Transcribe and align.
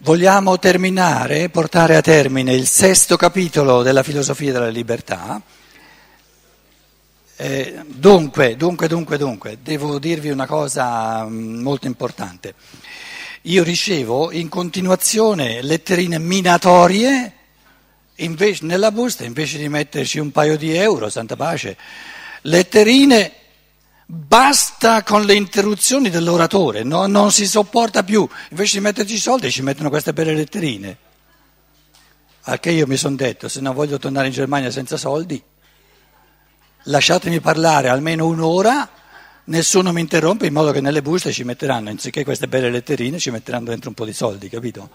Vogliamo 0.00 0.60
terminare, 0.60 1.48
portare 1.48 1.96
a 1.96 2.00
termine 2.00 2.54
il 2.54 2.68
sesto 2.68 3.16
capitolo 3.16 3.82
della 3.82 4.04
filosofia 4.04 4.52
della 4.52 4.68
libertà. 4.68 5.42
Eh, 7.34 7.80
dunque, 7.84 8.56
dunque, 8.56 8.86
dunque, 8.86 9.18
dunque, 9.18 9.58
devo 9.60 9.98
dirvi 9.98 10.30
una 10.30 10.46
cosa 10.46 11.24
mm, 11.24 11.60
molto 11.62 11.88
importante. 11.88 12.54
Io 13.42 13.64
ricevo 13.64 14.30
in 14.30 14.48
continuazione 14.48 15.62
letterine 15.62 16.20
minatorie 16.20 17.32
invece, 18.16 18.66
nella 18.66 18.92
busta, 18.92 19.24
invece 19.24 19.58
di 19.58 19.68
metterci 19.68 20.20
un 20.20 20.30
paio 20.30 20.56
di 20.56 20.76
euro, 20.76 21.10
santa 21.10 21.34
pace, 21.34 21.76
letterine 22.42 23.32
Basta 24.10 25.02
con 25.02 25.26
le 25.26 25.34
interruzioni 25.34 26.08
dell'oratore, 26.08 26.82
no, 26.82 27.06
non 27.06 27.30
si 27.30 27.46
sopporta 27.46 28.04
più. 28.04 28.26
Invece 28.48 28.78
di 28.78 28.82
metterci 28.82 29.14
i 29.16 29.18
soldi 29.18 29.50
ci 29.50 29.60
mettono 29.60 29.90
queste 29.90 30.14
belle 30.14 30.32
letterine. 30.32 30.96
Al 32.44 32.58
che 32.58 32.70
io 32.70 32.86
mi 32.86 32.96
sono 32.96 33.16
detto, 33.16 33.50
se 33.50 33.60
non 33.60 33.74
voglio 33.74 33.98
tornare 33.98 34.28
in 34.28 34.32
Germania 34.32 34.70
senza 34.70 34.96
soldi, 34.96 35.42
lasciatemi 36.84 37.40
parlare 37.40 37.90
almeno 37.90 38.26
un'ora, 38.26 38.88
nessuno 39.44 39.92
mi 39.92 40.00
interrompe, 40.00 40.46
in 40.46 40.54
modo 40.54 40.72
che 40.72 40.80
nelle 40.80 41.02
buste 41.02 41.30
ci 41.30 41.44
metteranno, 41.44 41.90
anziché 41.90 42.24
queste 42.24 42.48
belle 42.48 42.70
letterine, 42.70 43.18
ci 43.18 43.30
metteranno 43.30 43.66
dentro 43.66 43.90
un 43.90 43.94
po' 43.94 44.06
di 44.06 44.14
soldi, 44.14 44.48
capito? 44.48 44.88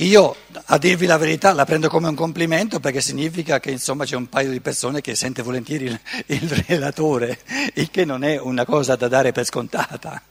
Io, 0.00 0.36
a 0.66 0.78
dirvi 0.78 1.06
la 1.06 1.16
verità, 1.16 1.52
la 1.52 1.64
prendo 1.64 1.88
come 1.88 2.06
un 2.06 2.14
complimento 2.14 2.78
perché 2.78 3.00
significa 3.00 3.58
che 3.58 3.72
insomma 3.72 4.04
c'è 4.04 4.14
un 4.14 4.28
paio 4.28 4.50
di 4.50 4.60
persone 4.60 5.00
che 5.00 5.16
sente 5.16 5.42
volentieri 5.42 5.86
il, 5.86 6.00
il 6.26 6.48
relatore, 6.66 7.40
il 7.74 7.90
che 7.90 8.04
non 8.04 8.22
è 8.22 8.38
una 8.38 8.64
cosa 8.64 8.94
da 8.94 9.08
dare 9.08 9.32
per 9.32 9.44
scontata. 9.44 10.22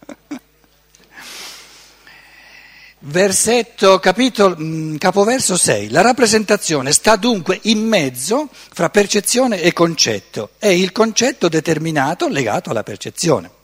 Versetto, 3.00 4.00
capitolo, 4.00 4.56
mm, 4.58 4.96
capoverso 4.96 5.58
6. 5.58 5.90
La 5.90 6.02
rappresentazione 6.02 6.94
sta 6.94 7.18
dunque 7.18 7.60
in 7.64 7.86
mezzo 7.86 8.50
fra 8.52 8.90
percezione 8.90 9.62
e 9.62 9.74
concetto. 9.74 10.52
È 10.58 10.68
il 10.68 10.94
concetto 10.94 11.50
determinato 11.50 12.30
legato 12.30 12.70
alla 12.70 12.84
percezione. 12.84 13.57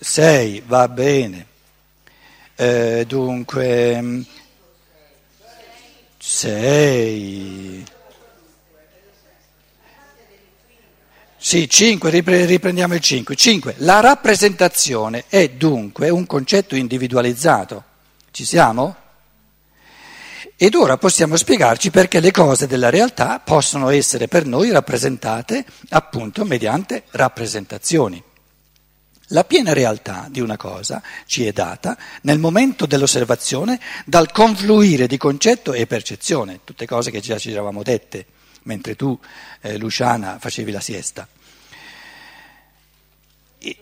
6, 0.00 0.62
va 0.66 0.88
bene. 0.88 1.46
Eh, 2.54 3.04
dunque, 3.06 4.24
6. 6.18 7.84
Sì, 11.36 11.68
5, 11.68 12.10
riprendiamo 12.10 12.94
il 12.94 13.00
5. 13.00 13.34
5. 13.34 13.74
La 13.78 14.00
rappresentazione 14.00 15.24
è 15.28 15.48
dunque 15.48 16.10
un 16.10 16.26
concetto 16.26 16.76
individualizzato. 16.76 17.84
Ci 18.30 18.44
siamo? 18.44 18.96
Ed 20.56 20.74
ora 20.74 20.96
possiamo 20.96 21.36
spiegarci 21.36 21.90
perché 21.90 22.20
le 22.20 22.32
cose 22.32 22.66
della 22.66 22.90
realtà 22.90 23.40
possono 23.40 23.90
essere 23.90 24.26
per 24.26 24.44
noi 24.44 24.70
rappresentate 24.70 25.64
appunto 25.90 26.44
mediante 26.44 27.04
rappresentazioni. 27.10 28.22
La 29.32 29.44
piena 29.44 29.74
realtà 29.74 30.26
di 30.30 30.40
una 30.40 30.56
cosa 30.56 31.02
ci 31.26 31.44
è 31.44 31.52
data 31.52 31.98
nel 32.22 32.38
momento 32.38 32.86
dell'osservazione 32.86 33.78
dal 34.06 34.32
confluire 34.32 35.06
di 35.06 35.18
concetto 35.18 35.74
e 35.74 35.86
percezione, 35.86 36.60
tutte 36.64 36.86
cose 36.86 37.10
che 37.10 37.20
già 37.20 37.38
ci 37.38 37.50
eravamo 37.50 37.82
dette 37.82 38.26
mentre 38.62 38.96
tu, 38.96 39.18
eh, 39.60 39.78
Luciana, 39.78 40.38
facevi 40.38 40.70
la 40.70 40.80
siesta. 40.80 41.26
E... 43.58 43.76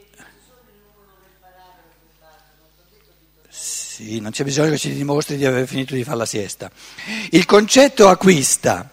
Sì, 3.48 4.20
non 4.20 4.30
c'è 4.30 4.44
bisogno 4.44 4.70
che 4.70 4.78
ci 4.78 4.92
dimostri 4.92 5.36
di 5.36 5.44
aver 5.44 5.66
finito 5.66 5.94
di 5.94 6.04
fare 6.04 6.18
la 6.18 6.26
siesta. 6.26 6.70
Il 7.30 7.46
concetto 7.46 8.08
acquista 8.08 8.90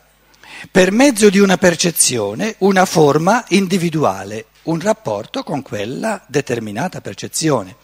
per 0.71 0.91
mezzo 0.91 1.29
di 1.29 1.39
una 1.39 1.57
percezione 1.57 2.55
una 2.59 2.85
forma 2.85 3.43
individuale 3.49 4.45
un 4.63 4.79
rapporto 4.79 5.43
con 5.43 5.61
quella 5.61 6.23
determinata 6.27 7.01
percezione. 7.01 7.75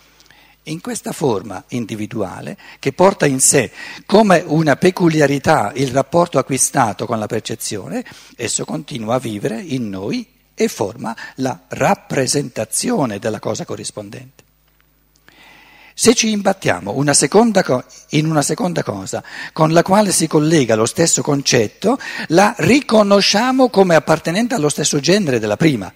In 0.64 0.82
questa 0.82 1.14
forma 1.14 1.64
individuale, 1.70 2.58
che 2.78 2.94
porta 2.94 3.26
in 3.26 3.40
sé 3.40 3.72
come 4.06 4.44
una 4.46 4.76
peculiarità 4.76 5.72
il 5.76 5.90
rapporto 5.90 6.38
acquistato 6.38 7.06
con 7.06 7.18
la 7.18 7.26
percezione, 7.26 8.06
esso 8.36 8.66
continua 8.66 9.16
a 9.16 9.20
vivere 9.20 9.60
in 9.62 9.90
noi 9.90 10.28
e 10.54 10.68
forma 10.68 11.16
la 11.36 11.60
rappresentazione 11.70 13.18
della 13.18 13.40
cosa 13.40 13.66
corrispondente. 13.66 14.44
Se 15.96 16.14
ci 16.14 16.32
imbattiamo 16.32 16.94
una 16.96 17.14
co- 17.64 17.84
in 18.10 18.30
una 18.30 18.42
seconda 18.42 18.84
cosa 18.84 19.24
con 19.52 19.74
la 19.74 19.82
quale 19.82 20.12
si 20.12 20.28
collega 20.28 20.76
lo 20.76 20.86
stesso 20.86 21.22
concetto, 21.22 21.98
la 22.28 22.54
riconosciamo 22.58 23.70
come 23.70 23.96
appartenente 23.96 24.56
allo 24.56 24.70
stesso 24.70 25.00
genere 25.00 25.40
della 25.40 25.58
prima 25.58 25.92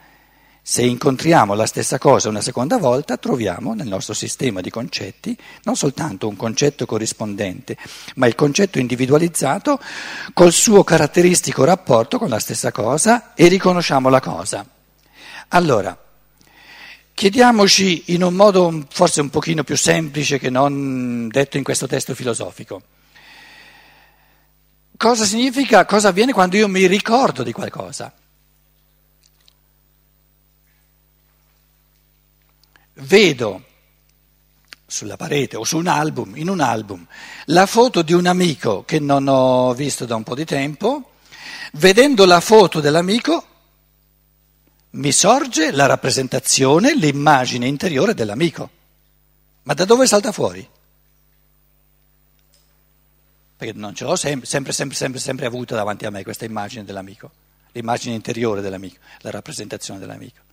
se 0.65 0.81
incontriamo 0.81 1.55
la 1.55 1.65
stessa 1.65 1.97
cosa 1.97 2.29
una 2.29 2.39
seconda 2.39 2.77
volta, 2.77 3.17
troviamo 3.17 3.73
nel 3.73 3.85
nostro 3.85 4.13
sistema 4.13 4.61
di 4.61 4.69
concetti 4.69 5.37
non 5.63 5.75
soltanto 5.75 6.29
un 6.29 6.37
concetto 6.37 6.85
corrispondente, 6.85 7.77
ma 8.15 8.27
il 8.27 8.35
concetto 8.35 8.79
individualizzato 8.79 9.77
col 10.31 10.53
suo 10.53 10.85
caratteristico 10.85 11.65
rapporto 11.65 12.17
con 12.17 12.29
la 12.29 12.39
stessa 12.39 12.71
cosa 12.71 13.33
e 13.33 13.49
riconosciamo 13.49 14.07
la 14.07 14.21
cosa. 14.21 14.65
Allora, 15.49 16.01
chiediamoci 17.13 18.13
in 18.13 18.23
un 18.23 18.33
modo 18.33 18.85
forse 18.89 19.19
un 19.19 19.29
pochino 19.29 19.65
più 19.65 19.75
semplice 19.75 20.39
che 20.39 20.49
non 20.49 21.27
detto 21.27 21.57
in 21.57 21.63
questo 21.63 21.87
testo 21.87 22.15
filosofico. 22.15 22.81
Cosa 24.95 25.25
significa, 25.25 25.85
cosa 25.85 26.07
avviene 26.07 26.31
quando 26.31 26.55
io 26.55 26.69
mi 26.69 26.87
ricordo 26.87 27.43
di 27.43 27.51
qualcosa? 27.51 28.13
Vedo 33.03 33.63
sulla 34.85 35.17
parete 35.17 35.55
o 35.55 35.63
su 35.63 35.77
un 35.77 35.87
album, 35.87 36.35
in 36.35 36.49
un 36.49 36.59
album, 36.59 37.05
la 37.45 37.65
foto 37.65 38.01
di 38.01 38.13
un 38.13 38.25
amico 38.25 38.83
che 38.85 38.99
non 38.99 39.27
ho 39.27 39.73
visto 39.73 40.05
da 40.05 40.15
un 40.15 40.23
po' 40.23 40.35
di 40.35 40.45
tempo, 40.45 41.11
vedendo 41.73 42.25
la 42.25 42.39
foto 42.39 42.79
dell'amico 42.79 43.47
mi 44.91 45.11
sorge 45.11 45.71
la 45.71 45.87
rappresentazione, 45.87 46.95
l'immagine 46.95 47.65
interiore 47.65 48.13
dell'amico. 48.13 48.69
Ma 49.63 49.73
da 49.73 49.85
dove 49.85 50.05
salta 50.05 50.31
fuori? 50.31 50.67
Perché 53.57 53.73
non 53.75 53.95
ce 53.95 54.03
l'ho 54.03 54.15
sempre, 54.15 54.45
sempre, 54.45 54.73
sempre, 54.73 54.95
sempre, 54.95 55.19
sempre 55.19 55.45
avuta 55.47 55.73
davanti 55.73 56.05
a 56.05 56.11
me 56.11 56.21
questa 56.21 56.45
immagine 56.45 56.83
dell'amico, 56.83 57.31
l'immagine 57.71 58.13
interiore 58.13 58.61
dell'amico, 58.61 58.99
la 59.21 59.31
rappresentazione 59.31 59.99
dell'amico. 59.99 60.52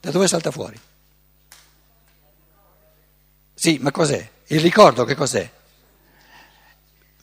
Da 0.00 0.10
dove 0.10 0.28
salta 0.28 0.50
fuori? 0.50 0.78
Sì, 3.54 3.78
ma 3.80 3.90
cos'è? 3.90 4.28
Il 4.46 4.60
ricordo 4.60 5.04
che 5.04 5.14
cos'è? 5.14 5.50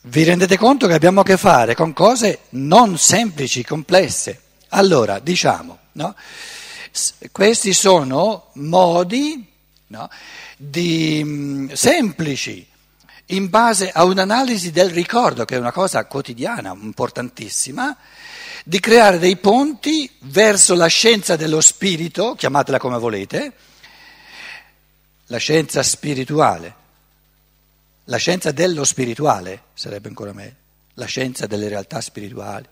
Vi 0.02 0.22
rendete 0.22 0.56
conto 0.56 0.86
che 0.86 0.94
abbiamo 0.94 1.22
a 1.22 1.24
che 1.24 1.36
fare 1.36 1.74
con 1.74 1.92
cose 1.92 2.40
non 2.50 2.98
semplici, 2.98 3.64
complesse. 3.64 4.42
Allora, 4.68 5.18
diciamo, 5.18 5.78
no? 5.92 6.14
questi 7.32 7.72
sono 7.72 8.50
modi 8.54 9.50
no? 9.88 10.08
di, 10.56 11.24
mh, 11.24 11.72
semplici 11.72 12.66
in 13.30 13.48
base 13.48 13.90
a 13.90 14.04
un'analisi 14.04 14.70
del 14.70 14.90
ricordo, 14.90 15.44
che 15.44 15.56
è 15.56 15.58
una 15.58 15.72
cosa 15.72 16.04
quotidiana, 16.04 16.76
importantissima, 16.78 17.96
di 18.68 18.80
creare 18.80 19.20
dei 19.20 19.36
ponti 19.36 20.10
verso 20.22 20.74
la 20.74 20.88
scienza 20.88 21.36
dello 21.36 21.60
spirito, 21.60 22.34
chiamatela 22.34 22.78
come 22.78 22.98
volete, 22.98 23.52
la 25.26 25.36
scienza 25.36 25.84
spirituale, 25.84 26.74
la 28.06 28.16
scienza 28.16 28.50
dello 28.50 28.82
spirituale 28.82 29.66
sarebbe 29.72 30.08
ancora 30.08 30.32
meglio, 30.32 30.56
la 30.94 31.04
scienza 31.04 31.46
delle 31.46 31.68
realtà 31.68 32.00
spirituali. 32.00 32.66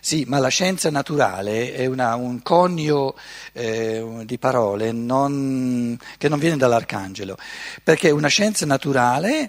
Sì, 0.00 0.24
ma 0.28 0.38
la 0.38 0.48
scienza 0.48 0.90
naturale 0.90 1.72
è 1.72 1.86
una, 1.86 2.14
un 2.14 2.42
conio 2.42 3.14
eh, 3.52 4.22
di 4.26 4.36
parole 4.36 4.92
non, 4.92 5.98
che 6.18 6.28
non 6.28 6.38
viene 6.38 6.58
dall'arcangelo, 6.58 7.38
perché 7.82 8.10
una 8.10 8.28
scienza 8.28 8.66
naturale 8.66 9.48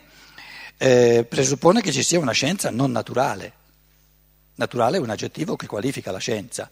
eh, 0.78 1.26
presuppone 1.28 1.82
che 1.82 1.92
ci 1.92 2.04
sia 2.04 2.20
una 2.20 2.32
scienza 2.32 2.72
non 2.72 2.92
naturale. 2.92 3.66
Naturale 4.58 4.98
è 4.98 5.00
un 5.00 5.10
aggettivo 5.10 5.56
che 5.56 5.68
qualifica 5.68 6.12
la 6.12 6.18
scienza, 6.18 6.70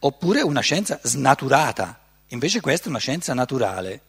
oppure 0.00 0.40
una 0.40 0.60
scienza 0.60 0.98
snaturata, 1.02 1.98
invece 2.28 2.60
questa 2.60 2.86
è 2.86 2.88
una 2.88 2.98
scienza 2.98 3.34
naturale. 3.34 4.00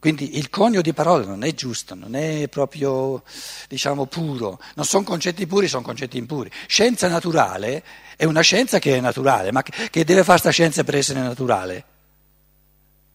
Quindi 0.00 0.38
il 0.38 0.50
conio 0.50 0.82
di 0.82 0.92
parole 0.92 1.26
non 1.26 1.44
è 1.44 1.54
giusto, 1.54 1.94
non 1.94 2.16
è 2.16 2.48
proprio, 2.48 3.22
diciamo, 3.68 4.06
puro. 4.06 4.58
Non 4.74 4.86
sono 4.86 5.04
concetti 5.04 5.46
puri, 5.46 5.68
sono 5.68 5.82
concetti 5.82 6.16
impuri. 6.16 6.50
Scienza 6.66 7.06
naturale 7.06 7.84
è 8.16 8.24
una 8.24 8.40
scienza 8.40 8.78
che 8.78 8.96
è 8.96 9.00
naturale, 9.00 9.52
ma 9.52 9.62
che 9.62 10.04
deve 10.04 10.24
fare 10.24 10.40
questa 10.40 10.50
scienza 10.50 10.82
per 10.84 10.96
essere 10.96 11.20
naturale? 11.20 11.84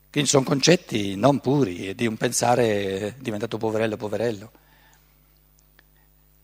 Quindi 0.09 0.29
sono 0.29 0.45
concetti 0.45 1.15
non 1.15 1.39
puri, 1.39 1.95
di 1.95 2.07
un 2.07 2.15
pensare 2.15 3.15
diventato 3.19 3.57
poverello 3.57 3.97
poverello. 3.97 4.51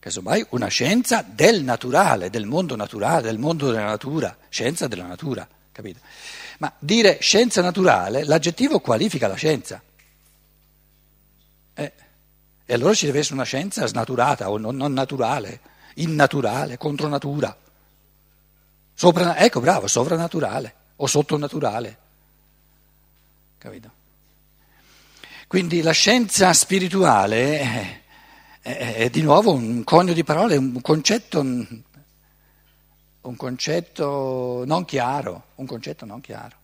Casomai 0.01 0.43
una 0.49 0.65
scienza 0.65 1.21
del 1.21 1.63
naturale, 1.63 2.31
del 2.31 2.47
mondo 2.47 2.75
naturale, 2.75 3.21
del 3.21 3.37
mondo 3.37 3.67
della 3.67 3.85
natura, 3.85 4.35
scienza 4.49 4.87
della 4.87 5.05
natura, 5.05 5.47
capito? 5.71 5.99
Ma 6.57 6.73
dire 6.79 7.19
scienza 7.21 7.61
naturale, 7.61 8.23
l'aggettivo 8.23 8.79
qualifica 8.79 9.27
la 9.27 9.35
scienza. 9.35 9.79
Eh, 11.75 11.91
e 12.65 12.73
allora 12.73 12.95
ci 12.95 13.05
deve 13.05 13.19
essere 13.19 13.35
una 13.35 13.43
scienza 13.43 13.85
snaturata 13.85 14.49
o 14.49 14.57
non, 14.57 14.75
non 14.75 14.91
naturale, 14.91 15.59
innaturale, 15.93 16.79
contro 16.79 17.07
natura. 17.07 17.55
Sopra, 18.95 19.37
ecco, 19.37 19.59
bravo, 19.59 19.85
sovrannaturale 19.85 20.73
o 20.95 21.05
sottonaturale. 21.05 21.97
Capito? 23.59 23.91
Quindi 25.45 25.83
la 25.83 25.91
scienza 25.91 26.51
spirituale 26.53 28.00
è, 28.61 28.69
è, 28.69 28.95
è 28.95 29.09
di 29.09 29.21
nuovo 29.21 29.53
un 29.53 29.83
conio 29.83 30.13
di 30.13 30.23
parole, 30.23 30.55
un 30.55 30.81
concetto, 30.81 31.39
un 31.39 33.35
concetto 33.35 34.63
non 34.65 34.85
chiaro, 34.85 35.43
un 35.55 35.65
concetto 35.65 36.05
non 36.05 36.21
chiaro. 36.21 36.59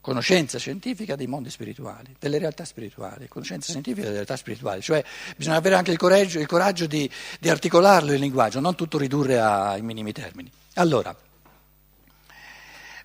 Conoscenza 0.00 0.58
scientifica 0.58 1.16
dei 1.16 1.26
mondi 1.26 1.50
spirituali, 1.50 2.16
delle 2.18 2.38
realtà 2.38 2.64
spirituali, 2.64 3.28
conoscenza 3.28 3.68
scientifica 3.68 4.04
delle 4.04 4.14
realtà 4.14 4.36
spirituali, 4.36 4.80
cioè 4.80 5.04
bisogna 5.36 5.56
avere 5.56 5.74
anche 5.74 5.90
il 5.90 5.98
coraggio, 5.98 6.38
il 6.38 6.46
coraggio 6.46 6.86
di, 6.86 7.10
di, 7.38 7.50
articolarlo 7.50 8.12
in 8.12 8.20
linguaggio, 8.20 8.58
non 8.60 8.74
tutto 8.74 8.96
ridurre 8.96 9.38
ai 9.38 9.82
minimi 9.82 10.12
termini. 10.12 10.50
Allora, 10.74 11.14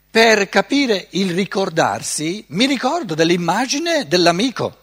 per 0.09 0.47
capire 0.47 1.07
il 1.11 1.33
ricordarsi, 1.33 2.45
mi 2.49 2.67
ricordo 2.67 3.15
dell'immagine 3.15 4.07
dell'amico 4.07 4.82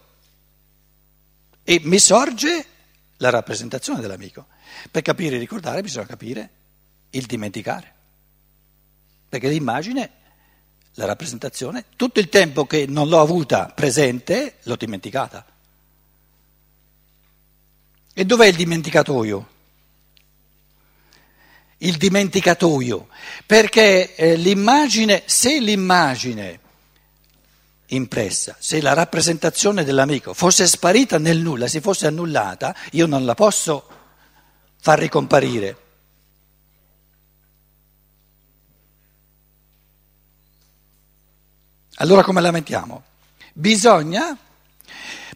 e 1.62 1.80
mi 1.84 1.98
sorge 1.98 2.66
la 3.18 3.30
rappresentazione 3.30 4.00
dell'amico. 4.00 4.46
Per 4.90 5.02
capire 5.02 5.34
il 5.34 5.40
ricordare 5.40 5.82
bisogna 5.82 6.06
capire 6.06 6.50
il 7.10 7.26
dimenticare, 7.26 7.92
perché 9.28 9.48
l'immagine 9.48 10.10
la 10.94 11.06
rappresentazione, 11.06 11.86
tutto 11.96 12.20
il 12.20 12.28
tempo 12.28 12.66
che 12.66 12.86
non 12.86 13.08
l'ho 13.08 13.20
avuta 13.20 13.66
presente 13.66 14.56
l'ho 14.64 14.76
dimenticata. 14.76 15.44
E 18.12 18.24
dov'è 18.24 18.46
il 18.46 18.56
dimenticatoio? 18.56 19.48
Il 21.78 21.96
dimenticatoio, 21.96 23.08
perché 23.46 24.14
eh, 24.14 24.36
l'immagine, 24.36 25.22
se 25.24 25.58
l'immagine 25.58 26.60
impressa, 27.90 28.56
se 28.58 28.80
la 28.80 28.92
rappresentazione 28.92 29.84
dell'amico 29.84 30.34
fosse 30.34 30.66
sparita 30.66 31.18
nel 31.18 31.38
nulla, 31.38 31.68
si 31.68 31.80
fosse 31.80 32.06
annullata, 32.06 32.74
io 32.92 33.06
non 33.06 33.24
la 33.24 33.34
posso 33.34 33.88
far 34.80 34.98
ricomparire. 34.98 35.76
Allora 41.96 42.22
come 42.22 42.40
la 42.40 42.50
mettiamo? 42.50 43.02
Bisogna 43.52 44.36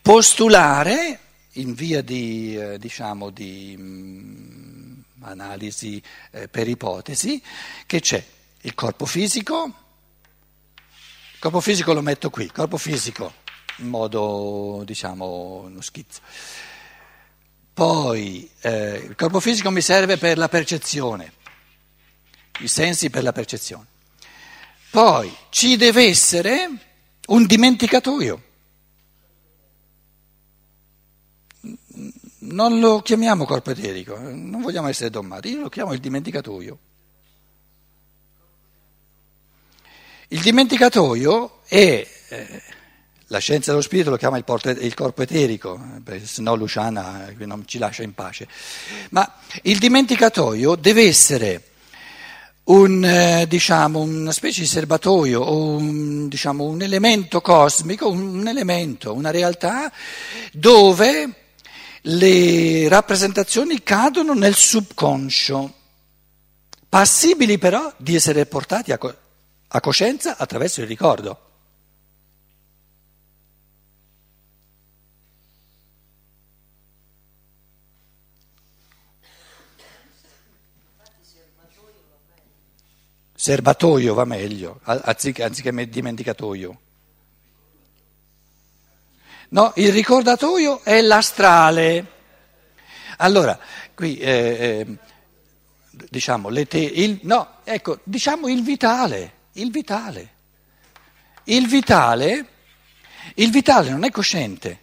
postulare 0.01 1.19
in 1.53 1.75
via 1.75 2.03
di, 2.03 2.57
eh, 2.57 2.79
diciamo, 2.79 3.31
di 3.31 3.77
mh, 3.77 3.83
mm, 3.83 5.01
analisi 5.23 6.03
eh, 6.31 6.49
per 6.49 6.69
ipotesi 6.69 7.43
che 7.87 8.01
c'è 8.01 8.25
il 8.63 8.75
corpo 8.75 9.05
fisico, 9.05 9.84
corpo 11.45 11.61
fisico 11.61 11.93
lo 11.93 12.01
metto 12.01 12.31
qui, 12.31 12.51
corpo 12.51 12.79
fisico 12.79 13.31
in 13.81 13.89
modo 13.89 14.81
diciamo 14.87 15.65
uno 15.67 15.83
schizzo. 15.83 16.21
Poi 17.75 18.49
eh, 18.63 19.05
il 19.11 19.15
corpo 19.15 19.41
fisico 19.41 19.71
mi 19.71 19.83
serve 19.83 20.17
per 20.17 20.39
la 20.39 20.49
percezione, 20.49 21.35
i 22.61 22.69
sensi 22.69 23.11
per 23.11 23.25
la 23.25 23.33
percezione. 23.33 23.85
Poi 24.89 25.37
ci 25.51 25.77
deve 25.77 26.07
essere 26.07 26.67
un 27.27 27.45
dimenticatoio. 27.45 28.43
Non 32.39 32.79
lo 32.81 33.03
chiamiamo 33.03 33.45
corpo 33.45 33.71
eterico, 33.71 34.17
non 34.19 34.63
vogliamo 34.63 34.89
essere 34.89 35.11
dommati, 35.11 35.51
io 35.51 35.61
lo 35.61 35.69
chiamo 35.69 35.93
il 35.93 36.01
dimenticatoio. 36.01 36.79
Il 40.29 40.41
dimenticatoio 40.41 41.61
è, 41.67 42.07
eh, 42.29 42.63
la 43.27 43.39
scienza 43.39 43.71
dello 43.71 43.83
spirito 43.83 44.11
lo 44.11 44.17
chiama 44.17 44.39
il, 44.39 44.45
porto, 44.45 44.71
il 44.71 44.95
corpo 44.95 45.23
eterico, 45.23 45.79
eh, 46.07 46.25
se 46.25 46.41
no 46.41 46.55
Luciana 46.55 47.33
non 47.39 47.65
ci 47.67 47.79
lascia 47.79 48.03
in 48.03 48.15
pace, 48.15 48.49
ma 49.11 49.41
il 49.63 49.79
dimenticatoio 49.79 50.77
deve 50.77 51.03
essere 51.03 51.63
un, 52.65 53.05
eh, 53.05 53.47
diciamo, 53.47 54.01
una 54.01 54.33
specie 54.33 54.63
di 54.63 54.67
serbatoio 54.67 55.41
o 55.41 55.77
un, 55.77 56.29
diciamo, 56.29 56.65
un 56.65 56.81
elemento 56.81 57.41
cosmico, 57.41 58.09
un, 58.09 58.39
un 58.39 58.49
elemento, 58.49 59.13
una 59.13 59.31
realtà 59.31 59.93
dove 60.53 61.35
le 62.03 62.89
rappresentazioni 62.89 63.83
cadono 63.83 64.33
nel 64.35 64.55
subconscio, 64.55 65.73
passibili 66.89 67.59
però 67.59 67.93
di 67.97 68.15
essere 68.15 68.47
portati 68.47 68.93
a, 68.93 68.99
co- 68.99 69.17
a 69.77 69.81
coscienza 69.81 70.37
attraverso 70.37 70.83
il 70.83 70.87
ricordo. 70.87 71.51
Serbatoio 83.35 84.15
va 84.15 84.25
meglio, 84.25 84.81
anziché, 84.85 85.43
anziché 85.43 85.89
dimenticatoio. 85.89 86.81
No, 89.51 89.73
il 89.77 89.93
ricordatoio 89.93 90.83
è 90.85 91.01
l'astrale. 91.01 92.13
Allora, 93.19 93.59
qui 93.95 94.19
eh, 94.19 94.31
eh, 94.31 94.99
diciamo, 96.09 96.49
te, 96.67 96.79
il, 96.79 97.19
no, 97.25 97.59
ecco, 97.65 97.99
diciamo 98.05 98.49
il 98.49 98.63
vitale, 98.63 99.34
il 99.55 99.71
vitale. 99.71 100.33
Il 101.45 101.67
vitale, 101.67 102.49
il 103.35 103.51
vitale 103.51 103.91
non 103.91 104.05
è 104.05 104.11
cosciente. 104.11 104.81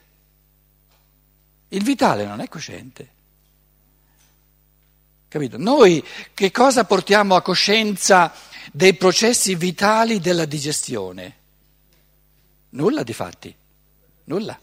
Il 1.70 1.84
vitale 1.84 2.26
non 2.26 2.42
è 2.42 2.48
cosciente. 2.48 3.10
Capito? 5.28 5.58
Noi 5.58 6.06
che 6.34 6.52
cosa 6.52 6.84
portiamo 6.84 7.36
a 7.36 7.42
coscienza 7.42 8.34
dei 8.72 8.94
processi 8.96 9.56
vitali 9.56 10.20
della 10.20 10.46
digestione? 10.46 11.38
Nulla 12.72 13.04
di 13.04 13.14
fatti, 13.14 13.56
nulla, 14.26 14.60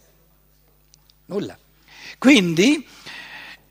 nulla. 1.27 1.59
Quindi 2.19 2.87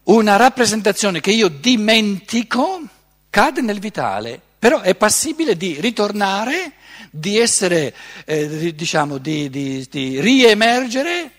una 0.03 0.35
rappresentazione 0.35 1.21
che 1.21 1.31
io 1.31 1.49
dimentico 1.49 2.81
cade 3.29 3.61
nel 3.61 3.79
vitale, 3.79 4.41
però 4.59 4.81
è 4.81 4.95
passibile 4.95 5.55
di 5.55 5.79
ritornare, 5.79 6.73
di 7.11 7.37
essere, 7.37 7.93
eh, 8.25 8.73
diciamo, 8.73 9.17
di, 9.17 9.49
di, 9.49 9.87
di 9.89 10.19
riemergere 10.19 11.31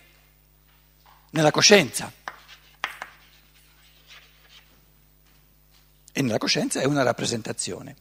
nella 1.30 1.50
coscienza. 1.50 2.12
e 6.18 6.22
nella 6.22 6.38
coscienza 6.38 6.80
è 6.80 6.84
una 6.84 7.04
rappresentazione. 7.04 7.94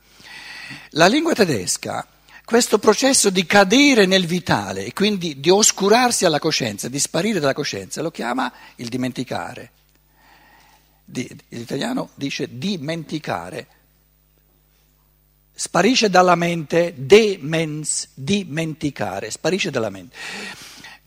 La 0.91 1.05
lingua 1.05 1.35
tedesca, 1.35 2.05
questo 2.43 2.79
processo 2.79 3.29
di 3.29 3.45
cadere 3.45 4.07
nel 4.07 4.25
vitale 4.25 4.85
e 4.85 4.93
quindi 4.93 5.39
di 5.39 5.51
oscurarsi 5.51 6.25
alla 6.25 6.39
coscienza, 6.39 6.87
di 6.87 6.97
sparire 6.97 7.39
dalla 7.39 7.53
coscienza, 7.53 8.01
lo 8.01 8.09
chiama 8.09 8.51
il 8.77 8.87
dimenticare. 8.87 9.71
L'italiano 11.49 12.09
dice 12.15 12.57
dimenticare. 12.57 13.67
Sparisce 15.59 16.11
dalla 16.11 16.35
mente, 16.35 16.93
demens, 16.95 18.09
dimenticare, 18.13 19.31
sparisce 19.31 19.71
dalla 19.71 19.89
mente. 19.89 20.15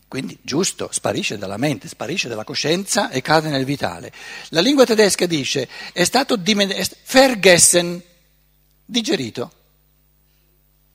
Quindi 0.08 0.36
giusto, 0.42 0.88
sparisce 0.90 1.38
dalla 1.38 1.56
mente, 1.56 1.86
sparisce 1.86 2.26
dalla 2.26 2.42
coscienza 2.42 3.10
e 3.10 3.22
cade 3.22 3.48
nel 3.48 3.64
vitale. 3.64 4.10
La 4.48 4.60
lingua 4.60 4.84
tedesca 4.84 5.24
dice 5.26 5.68
è 5.92 6.02
stato 6.02 6.34
dimen- 6.34 6.74
vergessen, 7.12 8.02
digerito. 8.84 9.52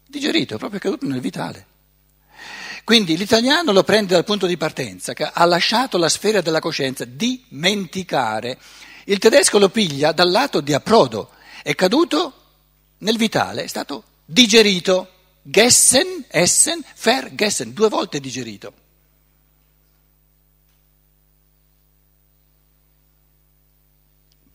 Digerito, 0.05 0.57
proprio 0.57 0.81
caduto 0.81 1.07
nel 1.07 1.21
vitale. 1.21 1.65
Quindi 2.83 3.15
l'italiano 3.15 3.71
lo 3.71 3.85
prende 3.85 4.15
dal 4.15 4.25
punto 4.25 4.47
di 4.47 4.57
partenza, 4.57 5.13
che 5.13 5.23
ha 5.23 5.45
lasciato 5.45 5.97
la 5.97 6.09
sfera 6.09 6.41
della 6.41 6.59
coscienza, 6.59 7.05
dimenticare. 7.05 8.59
Il 9.05 9.19
tedesco 9.19 9.59
lo 9.59 9.69
piglia 9.69 10.11
dal 10.11 10.29
lato 10.29 10.59
di 10.59 10.73
approdo, 10.73 11.29
è 11.63 11.73
caduto 11.73 12.44
nel 12.99 13.17
vitale, 13.17 13.63
è 13.63 13.67
stato 13.67 14.03
digerito. 14.25 15.11
Gessen, 15.41 16.25
Essen, 16.27 16.83
vergessen, 16.99 17.73
due 17.73 17.89
volte 17.89 18.19
digerito. 18.19 18.73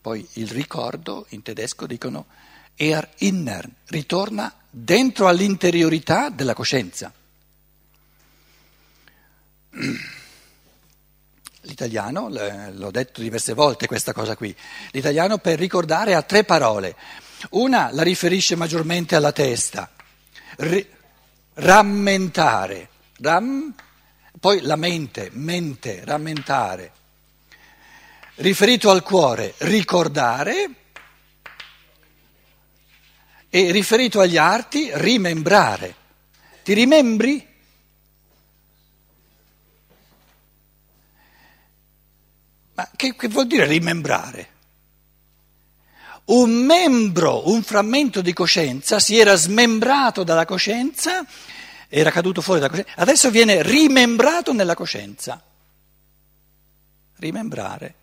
Poi 0.01 0.27
il 0.33 0.49
ricordo 0.49 1.27
in 1.29 1.43
tedesco 1.43 1.85
dicono 1.85 2.25
erinnern, 2.75 3.71
ritorna 3.85 4.53
dentro 4.69 5.27
all'interiorità 5.27 6.29
della 6.29 6.55
coscienza. 6.55 7.13
L'italiano, 11.61 12.27
l'ho 12.27 12.91
detto 12.91 13.21
diverse 13.21 13.53
volte 13.53 13.85
questa 13.85 14.11
cosa 14.11 14.35
qui, 14.35 14.53
l'italiano 14.91 15.37
per 15.37 15.59
ricordare 15.59 16.15
ha 16.15 16.21
tre 16.23 16.43
parole. 16.43 16.95
Una 17.49 17.89
la 17.91 18.03
riferisce 18.03 18.55
maggiormente 18.55 19.15
alla 19.15 19.31
testa, 19.31 19.89
R- 20.57 20.87
rammentare, 21.55 22.89
ram, 23.19 23.73
poi 24.39 24.61
la 24.61 24.75
mente, 24.75 25.29
mente, 25.33 26.01
rammentare. 26.05 26.91
Riferito 28.35 28.89
al 28.89 29.03
cuore, 29.03 29.53
ricordare 29.59 30.69
e 33.49 33.71
riferito 33.71 34.19
agli 34.19 34.37
arti, 34.37 34.89
rimembrare. 34.93 35.95
Ti 36.63 36.73
rimembri? 36.73 37.47
Ma 42.73 42.89
che, 42.95 43.15
che 43.15 43.27
vuol 43.27 43.47
dire 43.47 43.65
rimembrare? 43.65 44.49
Un 46.25 46.51
membro, 46.51 47.49
un 47.49 47.63
frammento 47.63 48.21
di 48.21 48.33
coscienza 48.33 48.99
si 48.99 49.17
era 49.17 49.35
smembrato 49.35 50.23
dalla 50.23 50.45
coscienza, 50.45 51.25
era 51.89 52.11
caduto 52.11 52.41
fuori 52.41 52.59
dalla 52.59 52.71
coscienza, 52.71 53.01
adesso 53.01 53.29
viene 53.29 53.61
rimembrato 53.63 54.53
nella 54.53 54.75
coscienza. 54.75 55.43
Rimembrare, 57.17 57.95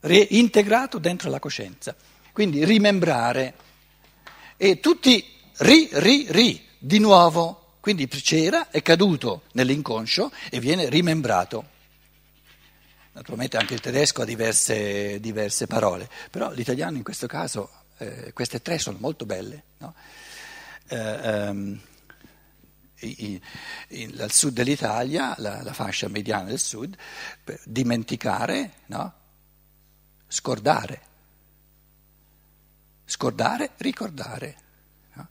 reintegrato 0.00 0.98
dentro 0.98 1.30
la 1.30 1.38
coscienza. 1.40 1.94
Quindi 2.32 2.64
rimembrare 2.64 3.54
e 4.56 4.80
tutti 4.80 5.24
ri, 5.58 5.88
ri, 5.92 6.26
ri, 6.28 6.64
di 6.78 6.98
nuovo. 6.98 7.76
Quindi 7.80 8.06
c'era, 8.06 8.70
è 8.70 8.80
caduto 8.80 9.42
nell'inconscio 9.52 10.30
e 10.50 10.60
viene 10.60 10.88
rimembrato. 10.88 11.70
Naturalmente 13.14 13.58
anche 13.58 13.74
il 13.74 13.80
tedesco 13.80 14.22
ha 14.22 14.24
diverse, 14.24 15.20
diverse 15.20 15.66
parole, 15.66 16.08
però 16.30 16.50
l'italiano 16.50 16.96
in 16.96 17.02
questo 17.02 17.26
caso, 17.26 17.70
eh, 17.98 18.32
queste 18.32 18.62
tre 18.62 18.78
sono 18.78 18.96
molto 19.00 19.26
belle. 19.26 19.64
No? 19.78 19.94
Eh, 20.88 21.48
um, 21.48 21.80
i, 23.00 23.40
i, 23.88 24.14
al 24.18 24.32
sud 24.32 24.54
dell'Italia, 24.54 25.34
la, 25.38 25.62
la, 25.62 25.72
fascia 25.74 26.08
mediana 26.08 26.44
del 26.44 26.58
sud, 26.58 26.96
dimenticare, 27.64 28.72
no? 28.86 29.12
scordare, 30.26 31.00
scordare, 33.04 33.72
ricordare. 33.76 34.56
No? 35.14 35.28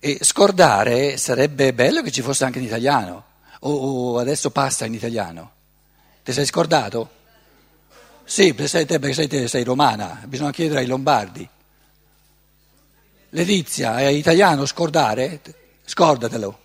E 0.00 0.18
scordare 0.22 1.16
sarebbe 1.18 1.72
bello 1.72 2.02
che 2.02 2.10
ci 2.10 2.22
fosse 2.22 2.44
anche 2.44 2.58
in 2.58 2.64
italiano, 2.64 3.24
o, 3.60 3.70
o 3.70 4.18
adesso 4.18 4.50
passa 4.50 4.86
in 4.86 4.94
italiano. 4.94 5.58
Ti 6.22 6.32
sei 6.32 6.44
scordato? 6.46 7.18
Sì, 8.24 8.54
sei 8.66 8.86
te, 8.86 8.98
perché 8.98 9.14
sei, 9.14 9.26
te, 9.26 9.48
sei 9.48 9.64
romana, 9.64 10.22
bisogna 10.26 10.52
chiedere 10.52 10.80
ai 10.80 10.86
lombardi. 10.86 11.48
Letizia, 13.30 13.98
è 13.98 14.06
italiano 14.06 14.66
scordare? 14.66 15.40
Scordatelo. 15.84 16.58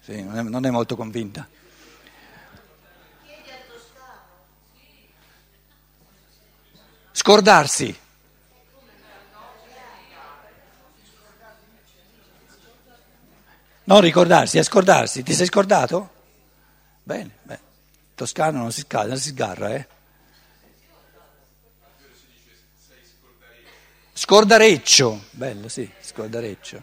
Sì, 0.00 0.22
non 0.22 0.38
è, 0.38 0.42
non 0.42 0.66
è 0.66 0.70
molto 0.70 0.96
convinta. 0.96 1.46
Scordarsi. 7.12 7.98
Non 13.84 14.00
ricordarsi, 14.00 14.58
è 14.58 14.62
scordarsi. 14.62 15.22
Ti 15.22 15.32
sei 15.32 15.46
scordato? 15.46 16.16
Bene, 17.08 17.30
beh, 17.42 17.58
toscano 18.14 18.58
non 18.58 18.70
si, 18.70 18.82
scala, 18.82 19.08
non 19.08 19.16
si 19.16 19.30
sgarra, 19.30 19.74
eh. 19.74 19.86
Scordareccio, 24.12 25.24
bello, 25.30 25.68
sì, 25.70 25.90
scordareccio. 26.02 26.82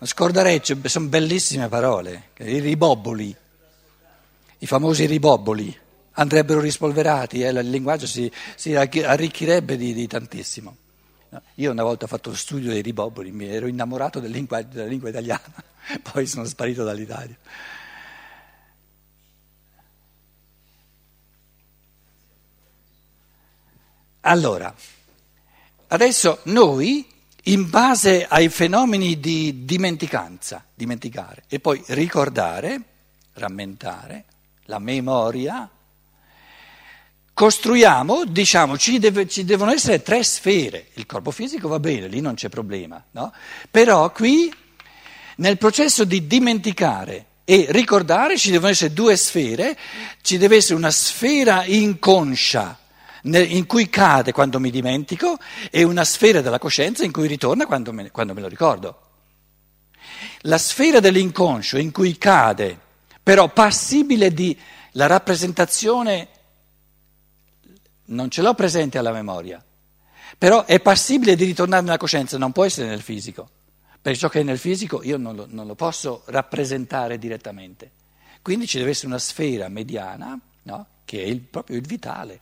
Scordareccio 0.00 0.78
sono 0.84 1.08
bellissime 1.08 1.68
parole, 1.68 2.30
i 2.36 2.60
riboboli, 2.60 3.34
i 4.58 4.66
famosi 4.68 5.06
riboboli 5.06 5.76
andrebbero 6.12 6.60
rispolverati, 6.60 7.42
eh, 7.42 7.48
il 7.48 7.68
linguaggio 7.68 8.06
si, 8.06 8.30
si 8.54 8.76
arricchirebbe 8.76 9.76
di, 9.76 9.92
di 9.92 10.06
tantissimo. 10.06 10.76
Io 11.56 11.70
una 11.70 11.82
volta 11.82 12.04
ho 12.04 12.08
fatto 12.08 12.30
lo 12.30 12.36
studio 12.36 12.70
dei 12.70 12.82
riboboli, 12.82 13.32
mi 13.32 13.46
ero 13.46 13.66
innamorato 13.66 14.20
della 14.20 14.34
lingua, 14.34 14.62
della 14.62 14.86
lingua 14.86 15.08
italiana, 15.08 15.52
poi 16.12 16.26
sono 16.26 16.44
sparito 16.44 16.84
dall'Italia. 16.84 17.36
Allora, 24.20 24.74
adesso 25.88 26.40
noi, 26.44 27.06
in 27.44 27.70
base 27.70 28.26
ai 28.28 28.48
fenomeni 28.48 29.20
di 29.20 29.64
dimenticanza, 29.64 30.64
dimenticare 30.74 31.44
e 31.46 31.60
poi 31.60 31.80
ricordare, 31.88 32.80
rammentare, 33.34 34.24
la 34.64 34.80
memoria, 34.80 35.70
costruiamo, 37.36 38.24
diciamo, 38.24 38.78
ci, 38.78 38.98
deve, 38.98 39.28
ci, 39.28 39.44
devono 39.44 39.70
essere 39.70 40.00
tre 40.00 40.22
sfere, 40.22 40.86
il 40.94 41.04
corpo 41.04 41.30
fisico 41.30 41.68
va 41.68 41.78
bene, 41.78 42.08
lì 42.08 42.22
non 42.22 42.32
c'è 42.32 42.48
problema, 42.48 43.04
no? 43.10 43.30
però 43.70 44.10
qui 44.10 44.50
nel 45.36 45.58
processo 45.58 46.04
di 46.04 46.26
dimenticare 46.26 47.26
e 47.44 47.66
ricordare 47.68 48.38
ci 48.38 48.50
devono 48.50 48.70
essere 48.70 48.94
due 48.94 49.16
sfere, 49.16 49.76
ci 50.22 50.38
deve 50.38 50.56
essere 50.56 50.76
una 50.76 50.90
sfera 50.90 51.66
inconscia 51.66 52.78
in 53.24 53.66
cui 53.66 53.90
cade 53.90 54.32
quando 54.32 54.58
mi 54.58 54.70
dimentico 54.70 55.36
e 55.70 55.82
una 55.82 56.04
sfera 56.04 56.40
della 56.40 56.58
coscienza 56.58 57.04
in 57.04 57.12
cui 57.12 57.28
ritorna 57.28 57.66
quando 57.66 57.92
me, 57.92 58.10
quando 58.10 58.32
me 58.32 58.40
lo 58.40 58.48
ricordo. 58.48 59.00
La 60.40 60.56
sfera 60.56 61.00
dell'inconscio 61.00 61.76
in 61.76 61.92
cui 61.92 62.16
cade, 62.16 62.78
però 63.22 63.50
passibile 63.50 64.32
di 64.32 64.58
la 64.92 65.06
rappresentazione 65.06 66.28
non 68.06 68.30
ce 68.30 68.42
l'ho 68.42 68.54
presente 68.54 68.98
alla 68.98 69.12
memoria, 69.12 69.62
però 70.38 70.64
è 70.64 70.80
passibile 70.80 71.36
di 71.36 71.44
ritornare 71.44 71.82
nella 71.82 71.96
coscienza, 71.96 72.38
non 72.38 72.52
può 72.52 72.64
essere 72.64 72.88
nel 72.88 73.00
fisico, 73.00 73.48
perché 74.00 74.18
ciò 74.18 74.28
che 74.28 74.40
è 74.40 74.42
nel 74.42 74.58
fisico 74.58 75.02
io 75.02 75.16
non 75.16 75.34
lo, 75.34 75.46
non 75.48 75.66
lo 75.66 75.74
posso 75.74 76.22
rappresentare 76.26 77.18
direttamente. 77.18 77.90
Quindi 78.42 78.66
ci 78.66 78.78
deve 78.78 78.90
essere 78.90 79.08
una 79.08 79.18
sfera 79.18 79.68
mediana, 79.68 80.38
no? 80.62 80.86
che 81.04 81.22
è 81.22 81.26
il, 81.26 81.40
proprio 81.40 81.76
il 81.76 81.86
vitale, 81.86 82.40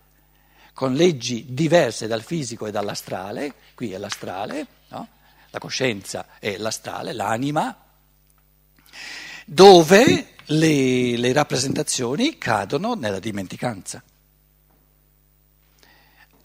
con 0.75 0.93
leggi 0.93 1.47
diverse 1.51 2.07
dal 2.07 2.23
fisico 2.23 2.67
e 2.67 2.71
dall'astrale, 2.71 3.55
qui 3.75 3.93
è 3.93 3.99
l'astrale, 3.99 4.67
no? 4.89 5.09
la 5.51 5.59
coscienza 5.59 6.27
è 6.39 6.57
l'astrale, 6.59 7.13
l'anima, 7.13 7.75
dove 9.47 10.35
le, 10.47 11.17
le 11.17 11.33
rappresentazioni 11.33 12.39
cadono 12.39 12.95
nella 12.95 13.21
dimenticanza. 13.21 14.03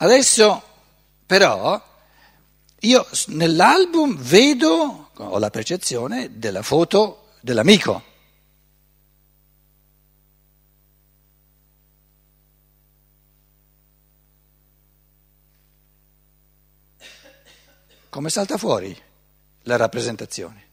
Adesso 0.01 0.63
però 1.25 1.81
io 2.81 3.07
nell'album 3.27 4.15
vedo, 4.17 5.09
ho 5.13 5.37
la 5.37 5.49
percezione 5.49 6.39
della 6.39 6.61
foto 6.61 7.31
dell'amico. 7.41 8.03
Come 18.09 18.29
salta 18.29 18.57
fuori 18.57 18.97
la 19.63 19.75
rappresentazione? 19.75 20.67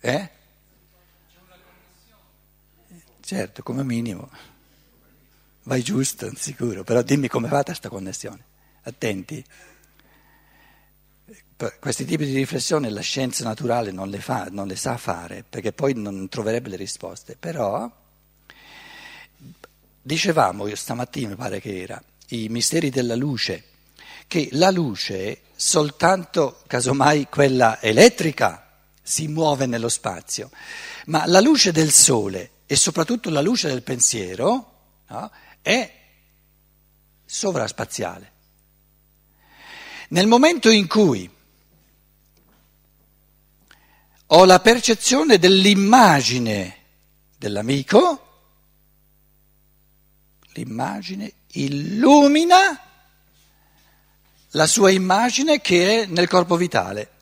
Eh? 0.00 0.28
Certo, 3.38 3.62
come 3.62 3.84
minimo. 3.84 4.28
Vai 5.62 5.80
giusto, 5.80 6.28
sicuro, 6.34 6.82
però 6.82 7.02
dimmi 7.02 7.28
come 7.28 7.46
va 7.46 7.62
questa 7.62 7.88
connessione. 7.88 8.42
Attenti. 8.82 9.44
Questi 11.78 12.04
tipi 12.04 12.24
di 12.24 12.34
riflessioni 12.34 12.90
la 12.90 13.00
scienza 13.00 13.44
naturale 13.44 13.92
non 13.92 14.08
le, 14.08 14.18
fa, 14.18 14.48
non 14.50 14.66
le 14.66 14.74
sa 14.74 14.96
fare, 14.96 15.44
perché 15.48 15.70
poi 15.70 15.94
non 15.94 16.28
troverebbe 16.28 16.70
le 16.70 16.74
risposte. 16.74 17.36
Però, 17.38 17.88
dicevamo 20.02 20.74
stamattina, 20.74 21.28
mi 21.28 21.36
pare 21.36 21.60
che 21.60 21.80
era, 21.80 22.02
i 22.30 22.48
misteri 22.48 22.90
della 22.90 23.14
luce, 23.14 23.66
che 24.26 24.48
la 24.50 24.72
luce, 24.72 25.42
soltanto 25.54 26.62
casomai 26.66 27.28
quella 27.30 27.80
elettrica, 27.80 28.68
si 29.00 29.28
muove 29.28 29.66
nello 29.66 29.88
spazio, 29.88 30.50
ma 31.06 31.24
la 31.26 31.38
luce 31.38 31.70
del 31.70 31.92
sole 31.92 32.56
e 32.70 32.76
soprattutto 32.76 33.30
la 33.30 33.40
luce 33.40 33.66
del 33.68 33.82
pensiero 33.82 34.72
no, 35.06 35.30
è 35.62 35.90
sovraspaziale. 37.24 38.32
Nel 40.10 40.26
momento 40.26 40.68
in 40.68 40.86
cui 40.86 41.30
ho 44.26 44.44
la 44.44 44.60
percezione 44.60 45.38
dell'immagine 45.38 46.76
dell'amico, 47.38 48.42
l'immagine 50.52 51.32
illumina 51.52 52.82
la 54.50 54.66
sua 54.66 54.90
immagine 54.90 55.62
che 55.62 56.02
è 56.02 56.06
nel 56.06 56.28
corpo 56.28 56.56
vitale. 56.56 57.12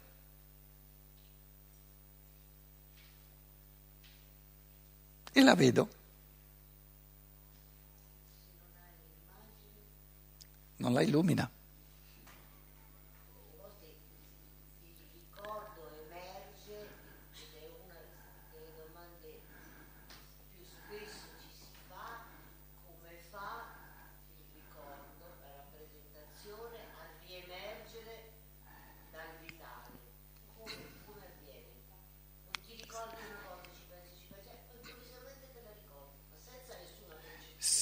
E 5.36 5.42
la 5.42 5.54
vedo. 5.54 5.86
Non 10.78 10.94
la 10.94 11.02
illumina. 11.02 11.55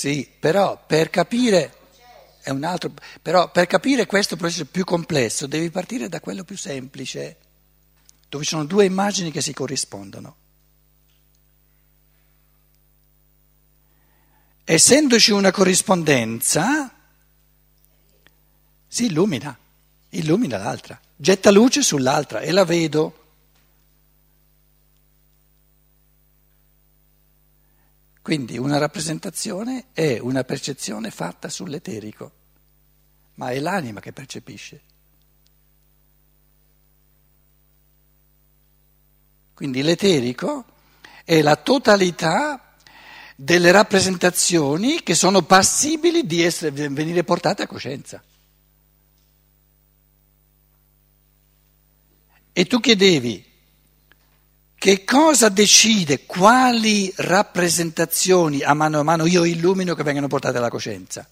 Sì, 0.05 0.31
però 0.39 0.85
per 0.87 1.09
capire, 1.09 1.73
altro, 2.61 2.93
però 3.23 3.51
per 3.51 3.67
capire 3.67 4.05
questo 4.05 4.37
processo 4.37 4.67
più 4.67 4.85
complesso 4.85 5.47
devi 5.47 5.71
partire 5.71 6.11
da 6.11 6.21
quello 6.21 6.45
più 6.45 6.59
semplice, 6.59 7.39
dove 8.29 8.45
ci 8.45 8.51
sono 8.51 8.67
due 8.67 8.85
immagini 8.85 9.31
che 9.31 9.41
si 9.41 9.55
corrispondono. 9.55 10.37
Essendoci 14.65 15.31
una 15.31 15.51
corrispondenza, 15.51 16.95
si 18.87 19.07
illumina, 19.07 19.57
illumina 20.11 20.59
l'altra, 20.59 21.01
getta 21.17 21.51
luce 21.51 21.81
sull'altra 21.81 22.41
e 22.41 22.51
la 22.51 22.67
vedo. 22.67 23.24
Quindi 28.25 28.57
una 28.57 28.79
rappresentazione 28.79 29.89
è 29.93 30.19
una 30.19 30.45
percezione 30.45 31.11
fatta 31.11 31.51
sull'eterico, 31.51 32.33
ma 33.35 33.51
è 33.51 33.61
l'anima 33.61 34.01
che 34.01 34.15
percepisce. 34.15 34.81
Quindi 39.53 39.83
l'eterico 39.83 40.65
è 41.23 41.43
la 41.43 41.57
totalità 41.57 42.77
delle 43.37 43.71
rappresentazioni 43.71 45.03
che 45.03 45.15
sono 45.15 45.43
passibili 45.43 46.25
di 46.25 46.41
essere, 46.41 46.89
venire 46.89 47.25
portate 47.25 47.65
a 47.65 47.67
coscienza. 47.67 48.25
E 52.55 52.65
tu 52.65 52.81
chiedevi 52.81 53.53
che 54.85 55.03
cosa 55.03 55.49
decide, 55.49 56.27
quali 56.27 57.11
rappresentazioni 57.17 58.61
a 58.61 58.75
mano 58.75 59.01
a 59.01 59.03
mano 59.03 59.25
io 59.25 59.45
illumino 59.45 59.95
che 59.95 60.03
vengano 60.03 60.27
portate 60.27 60.59
alla 60.59 60.69
coscienza? 60.69 61.27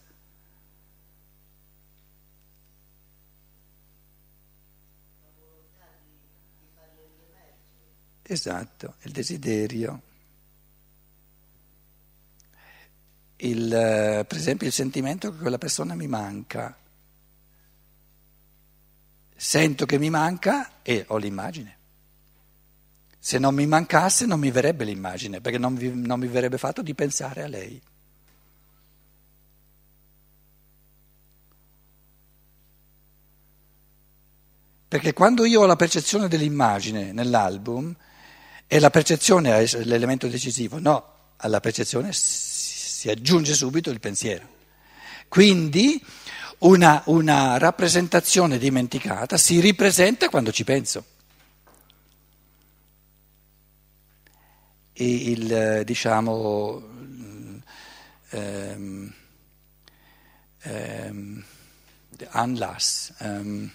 Esatto, 8.22 8.94
il 9.02 9.12
desiderio. 9.12 10.00
Il, 13.36 13.70
eh, 13.70 14.24
per 14.26 14.38
esempio 14.38 14.66
il 14.66 14.72
sentimento 14.72 15.30
che 15.30 15.36
quella 15.36 15.58
persona 15.58 15.94
mi 15.94 16.06
manca. 16.06 16.74
Sento 19.36 19.84
che 19.84 19.98
mi 19.98 20.08
manca 20.08 20.80
e 20.80 21.04
ho 21.08 21.18
l'immagine. 21.18 21.80
Se 23.24 23.38
non 23.38 23.54
mi 23.54 23.66
mancasse 23.66 24.26
non 24.26 24.40
mi 24.40 24.50
verrebbe 24.50 24.82
l'immagine, 24.82 25.40
perché 25.40 25.56
non, 25.56 25.76
vi, 25.76 25.92
non 25.94 26.18
mi 26.18 26.26
verrebbe 26.26 26.58
fatto 26.58 26.82
di 26.82 26.92
pensare 26.92 27.44
a 27.44 27.46
lei. 27.46 27.80
Perché 34.88 35.12
quando 35.12 35.44
io 35.44 35.60
ho 35.60 35.66
la 35.66 35.76
percezione 35.76 36.26
dell'immagine 36.26 37.12
nell'album, 37.12 37.94
e 38.66 38.80
la 38.80 38.90
percezione 38.90 39.56
è 39.56 39.84
l'elemento 39.84 40.26
decisivo, 40.26 40.80
no, 40.80 41.34
alla 41.36 41.60
percezione 41.60 42.10
si 42.12 43.08
aggiunge 43.08 43.54
subito 43.54 43.90
il 43.90 44.00
pensiero. 44.00 44.48
Quindi 45.28 46.04
una, 46.58 47.02
una 47.06 47.56
rappresentazione 47.56 48.58
dimenticata 48.58 49.36
si 49.36 49.60
ripresenta 49.60 50.28
quando 50.28 50.50
ci 50.50 50.64
penso. 50.64 51.04
Il, 54.94 55.82
diciamo, 55.84 56.82
ehm, 58.30 59.12
ehm, 60.62 61.44
Anlass, 62.30 63.14
ehm, 63.18 63.70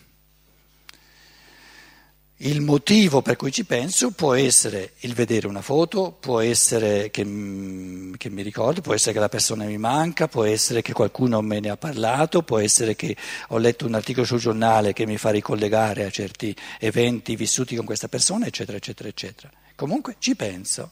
il 2.42 2.62
motivo 2.62 3.24
per 3.24 3.36
cui 3.36 3.52
ci 3.52 3.66
penso 3.66 4.12
può 4.12 4.36
essere 4.36 4.94
il 5.00 5.16
vedere 5.16 5.48
una 5.48 5.64
foto, 5.64 6.12
può 6.12 6.40
essere 6.40 7.10
che, 7.10 7.24
che, 7.24 8.30
mi 8.30 8.42
ricordo, 8.44 8.82
può 8.82 8.94
essere 8.94 9.14
che 9.14 9.20
la 9.20 9.28
persona 9.28 9.66
mi 9.66 9.80
manca, 9.80 10.28
può 10.28 10.44
essere 10.44 10.84
che 10.84 10.94
qualcuno 10.94 11.42
me 11.42 11.60
ne 11.60 11.70
ha 11.70 11.78
parlato, 11.78 12.44
può 12.44 12.60
essere 12.60 12.96
che 12.96 13.16
ho 13.50 13.58
letto 13.58 13.88
un 13.88 13.96
articolo 13.96 14.26
sul 14.26 14.40
giornale 14.40 14.94
che 14.94 15.08
mi 15.08 15.18
fa 15.18 15.32
ricollegare 15.32 16.06
a 16.06 16.12
certi 16.12 16.56
eventi 16.80 17.36
vissuti 17.36 17.76
con 17.76 17.86
questa 17.86 18.08
persona, 18.08 18.46
eccetera, 18.46 18.78
eccetera, 18.78 19.10
eccetera. 19.10 19.50
Comunque 19.76 20.18
ci 20.20 20.36
penso 20.36 20.92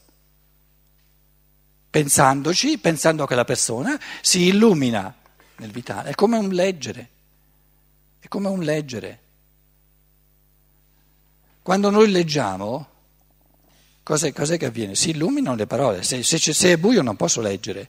pensandoci, 1.96 2.76
pensando 2.76 3.22
a 3.22 3.26
quella 3.26 3.46
persona, 3.46 3.98
si 4.20 4.48
illumina 4.48 5.14
nel 5.56 5.70
vitale. 5.70 6.10
È 6.10 6.14
come 6.14 6.36
un 6.36 6.50
leggere, 6.50 7.08
è 8.18 8.28
come 8.28 8.48
un 8.48 8.60
leggere. 8.60 9.20
Quando 11.62 11.88
noi 11.88 12.10
leggiamo, 12.10 12.86
cos'è, 14.02 14.30
cos'è 14.34 14.58
che 14.58 14.66
avviene? 14.66 14.94
Si 14.94 15.08
illuminano 15.08 15.56
le 15.56 15.66
parole, 15.66 16.02
se, 16.02 16.22
se, 16.22 16.38
se 16.38 16.72
è 16.72 16.76
buio 16.76 17.00
non 17.00 17.16
posso 17.16 17.40
leggere, 17.40 17.88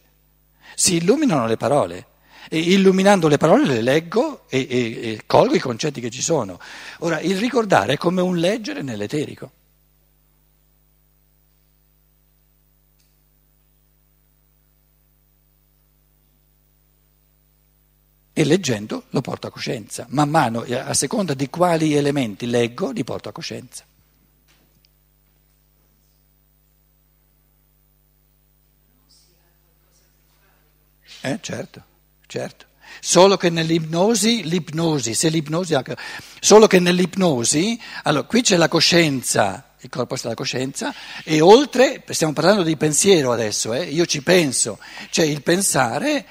si 0.74 0.96
illuminano 0.96 1.46
le 1.46 1.58
parole. 1.58 2.06
E 2.48 2.60
illuminando 2.60 3.28
le 3.28 3.36
parole 3.36 3.66
le 3.66 3.82
leggo 3.82 4.46
e, 4.48 4.66
e, 4.70 4.78
e 4.78 5.24
colgo 5.26 5.54
i 5.54 5.60
concetti 5.60 6.00
che 6.00 6.10
ci 6.10 6.22
sono. 6.22 6.62
Ora, 7.00 7.20
il 7.20 7.38
ricordare 7.38 7.96
è 7.96 7.98
come 7.98 8.22
un 8.22 8.38
leggere 8.38 8.82
nell'eterico. 8.84 9.52
E 18.38 18.46
leggendo 18.46 19.06
lo 19.10 19.22
porto 19.22 19.48
a 19.48 19.50
coscienza. 19.50 20.06
Man 20.10 20.30
mano, 20.30 20.62
a 20.62 20.94
seconda 20.94 21.34
di 21.34 21.50
quali 21.50 21.96
elementi 21.96 22.46
leggo, 22.46 22.92
li 22.92 23.04
porto 23.04 23.30
a 23.30 23.32
coscienza. 23.32 23.84
Eh, 31.22 31.40
certo, 31.42 31.84
certo. 32.28 32.66
Solo 33.00 33.38
che 33.38 33.50
nell'ipnosi, 33.50 34.48
l'ipnosi, 34.48 35.16
se 35.16 35.30
l'ipnosi 35.30 35.76
solo 36.40 36.68
che 36.68 36.80
nell'ipnosi, 36.80 37.82
allora 38.04 38.28
qui 38.28 38.44
c'è 38.44 38.56
la 38.56 38.68
coscienza 38.68 39.64
il 39.80 39.90
corpo 39.90 40.16
sta 40.16 40.28
la 40.28 40.34
coscienza, 40.34 40.94
e 41.24 41.40
oltre, 41.40 42.04
stiamo 42.10 42.34
parlando 42.34 42.64
di 42.64 42.76
pensiero 42.78 43.32
adesso, 43.32 43.74
eh, 43.74 43.84
io 43.84 44.06
ci 44.06 44.22
penso, 44.22 44.80
c'è 45.10 45.24
il 45.24 45.42
pensare 45.44 46.26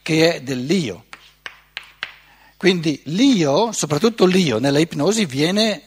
che 0.00 0.34
è 0.34 0.42
dell'io. 0.42 1.06
Quindi 2.64 2.98
l'io, 3.08 3.72
soprattutto 3.72 4.24
l'io 4.24 4.58
nella 4.58 4.78
ipnosi, 4.78 5.26
viene 5.26 5.82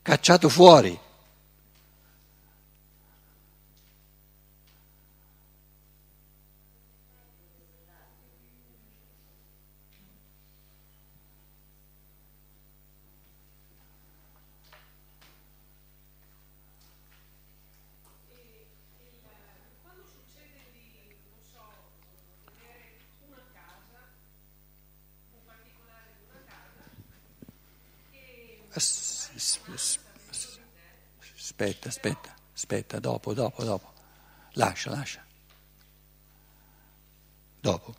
cacciato 0.00 0.48
fuori. 0.48 0.98
Aspetta, 31.36 31.88
aspetta, 31.88 32.34
aspetta, 32.54 32.98
dopo, 32.98 33.32
dopo, 33.32 33.64
dopo. 33.64 33.92
Lascia, 34.52 34.90
lascia. 34.90 35.24
Dopo. 37.60 37.94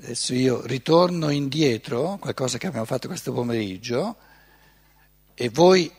Adesso 0.00 0.34
io 0.34 0.64
ritorno 0.64 1.30
indietro, 1.30 2.18
qualcosa 2.18 2.56
che 2.56 2.68
abbiamo 2.68 2.84
fatto 2.84 3.08
questo 3.08 3.32
pomeriggio, 3.32 4.16
e 5.34 5.48
voi 5.48 5.92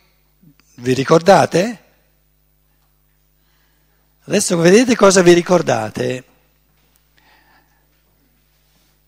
vi 0.75 0.93
ricordate? 0.93 1.88
Adesso 4.29 4.57
vedete 4.57 4.95
cosa 4.95 5.23
vi 5.23 5.33
ricordate. 5.33 6.23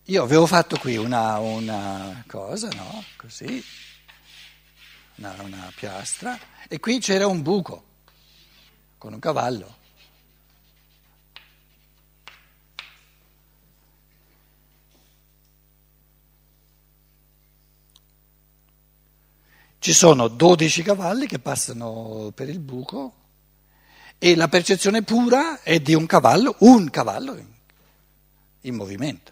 Io 0.05 0.23
avevo 0.23 0.47
fatto 0.47 0.79
qui 0.79 0.97
una, 0.97 1.37
una 1.37 2.23
cosa, 2.25 2.69
no? 2.69 3.03
Così, 3.17 3.63
una, 5.17 5.35
una 5.43 5.71
piastra, 5.75 6.35
e 6.67 6.79
qui 6.79 6.97
c'era 6.97 7.27
un 7.27 7.43
buco 7.43 7.83
con 8.97 9.13
un 9.13 9.19
cavallo. 9.19 9.75
Ci 19.77 19.93
sono 19.93 20.27
12 20.27 20.81
cavalli 20.81 21.27
che 21.27 21.37
passano 21.37 22.31
per 22.33 22.49
il 22.49 22.57
buco 22.57 23.20
e 24.23 24.35
la 24.35 24.47
percezione 24.47 25.01
pura 25.01 25.63
è 25.63 25.79
di 25.79 25.95
un 25.95 26.05
cavallo, 26.05 26.53
un 26.59 26.91
cavallo 26.91 27.35
in, 27.37 27.47
in 28.61 28.75
movimento. 28.75 29.31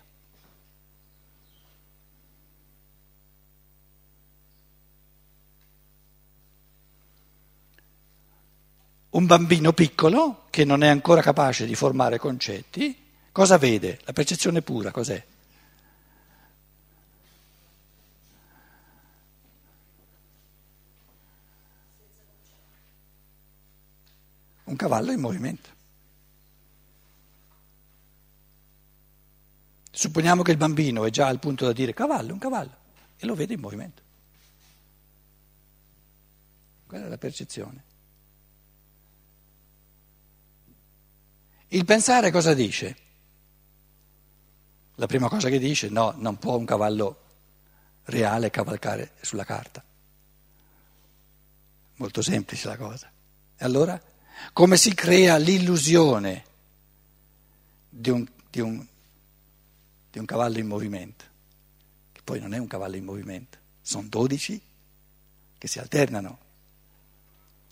Un 9.12 9.28
bambino 9.28 9.74
piccolo 9.74 10.46
che 10.50 10.66
non 10.66 10.82
è 10.82 10.88
ancora 10.88 11.22
capace 11.22 11.68
di 11.68 11.76
formare 11.76 12.18
concetti, 12.18 12.98
cosa 13.32 13.60
vede? 13.60 14.00
La 14.06 14.14
percezione 14.14 14.64
pura 14.64 14.90
cos'è? 14.90 15.24
un 24.69 24.69
cavallo 24.80 25.12
in 25.12 25.20
movimento. 25.20 25.70
Supponiamo 29.92 30.42
che 30.42 30.52
il 30.52 30.58
bambino 30.58 31.04
è 31.04 31.10
già 31.10 31.28
al 31.28 31.40
punto 31.40 31.66
da 31.66 31.74
dire 31.74 31.94
cavallo, 31.94 32.32
un 32.32 32.40
cavallo, 32.40 32.76
e 33.18 33.26
lo 33.26 33.36
vede 33.36 33.56
in 33.56 33.60
movimento. 33.60 34.02
Quella 36.88 37.08
è 37.08 37.10
la 37.10 37.18
percezione. 37.18 37.84
Il 41.68 41.84
pensare 41.84 42.32
cosa 42.32 42.54
dice? 42.54 42.98
La 44.96 45.08
prima 45.08 45.28
cosa 45.28 45.50
che 45.50 45.60
dice, 45.60 45.90
no, 45.90 46.14
non 46.16 46.38
può 46.38 46.56
un 46.56 46.64
cavallo 46.64 47.26
reale 48.06 48.50
cavalcare 48.50 49.12
sulla 49.20 49.44
carta. 49.44 49.84
Molto 51.96 52.22
semplice 52.22 52.68
la 52.70 52.78
cosa. 52.78 53.12
E 53.58 53.66
allora? 53.66 54.02
Come 54.54 54.78
si 54.78 54.94
crea 54.94 55.38
l'illusione 55.38 56.46
di 57.90 58.10
un, 58.10 58.26
di, 58.50 58.60
un, 58.60 58.86
di 60.12 60.20
un, 60.20 60.26
cavallo 60.26 60.60
in 60.60 60.68
movimento, 60.68 61.26
che 62.12 62.22
poi 62.24 62.40
non 62.40 62.54
è 62.54 62.58
un 62.58 62.68
cavallo 62.68 62.96
in 62.96 63.04
movimento, 63.04 63.58
sono 63.82 64.08
dodici 64.08 64.62
che 65.58 65.68
si 65.68 65.80
alternano, 65.80 66.40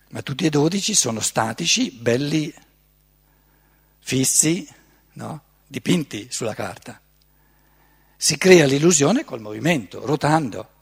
ma 0.09 0.21
tutti 0.21 0.45
e 0.45 0.49
dodici 0.49 0.93
sono 0.93 1.19
statici, 1.19 1.91
belli, 1.91 2.53
fissi, 3.99 4.67
no? 5.13 5.43
dipinti 5.67 6.27
sulla 6.31 6.53
carta. 6.53 6.99
Si 8.15 8.37
crea 8.37 8.65
l'illusione 8.65 9.25
col 9.25 9.41
movimento, 9.41 10.05
rotando. 10.05 10.75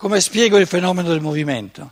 Come 0.00 0.22
spiego 0.22 0.56
il 0.56 0.66
fenomeno 0.66 1.08
del 1.08 1.20
movimento? 1.20 1.90